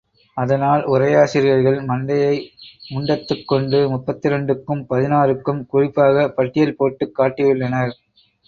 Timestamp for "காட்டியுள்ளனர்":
7.19-7.93